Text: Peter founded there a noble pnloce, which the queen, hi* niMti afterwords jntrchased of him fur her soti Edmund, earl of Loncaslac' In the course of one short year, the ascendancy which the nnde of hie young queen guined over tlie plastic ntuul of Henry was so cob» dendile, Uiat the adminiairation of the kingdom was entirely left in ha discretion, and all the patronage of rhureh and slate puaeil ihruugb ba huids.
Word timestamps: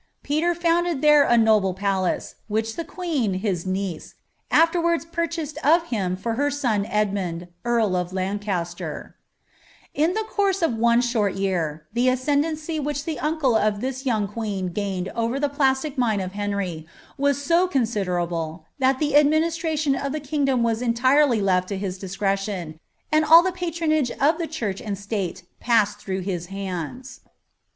Peter 0.23 0.55
founded 0.55 1.03
there 1.03 1.25
a 1.25 1.37
noble 1.37 1.75
pnloce, 1.75 2.33
which 2.47 2.75
the 2.75 2.83
queen, 2.83 3.41
hi* 3.41 3.49
niMti 3.49 4.13
afterwords 4.51 5.05
jntrchased 5.05 5.57
of 5.59 5.83
him 5.91 6.15
fur 6.15 6.33
her 6.33 6.49
soti 6.49 6.87
Edmund, 6.89 7.49
earl 7.65 7.95
of 7.95 8.09
Loncaslac' 8.09 9.13
In 10.03 10.15
the 10.15 10.23
course 10.23 10.63
of 10.63 10.73
one 10.73 11.01
short 11.01 11.35
year, 11.35 11.85
the 11.93 12.09
ascendancy 12.09 12.79
which 12.79 13.03
the 13.05 13.17
nnde 13.17 13.61
of 13.63 13.79
hie 13.79 13.89
young 14.03 14.27
queen 14.27 14.69
guined 14.71 15.09
over 15.13 15.39
tlie 15.39 15.53
plastic 15.53 15.95
ntuul 15.97 16.25
of 16.25 16.31
Henry 16.31 16.87
was 17.19 17.39
so 17.39 17.67
cob» 17.67 17.83
dendile, 17.83 18.61
Uiat 18.81 18.97
the 18.97 19.11
adminiairation 19.11 20.03
of 20.03 20.13
the 20.13 20.19
kingdom 20.19 20.63
was 20.63 20.81
entirely 20.81 21.41
left 21.41 21.71
in 21.71 21.79
ha 21.79 21.91
discretion, 21.99 22.79
and 23.11 23.23
all 23.23 23.43
the 23.43 23.51
patronage 23.51 24.09
of 24.09 24.39
rhureh 24.39 24.81
and 24.83 24.97
slate 24.97 25.43
puaeil 25.63 25.95
ihruugb 26.23 26.47
ba 26.47 26.55
huids. 26.55 27.19